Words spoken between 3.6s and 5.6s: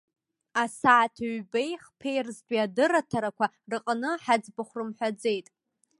рҟны ҳаӡбахә рымҳәаӡеит.